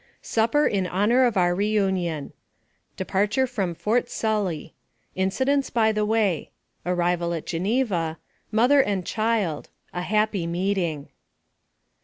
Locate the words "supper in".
0.23-0.87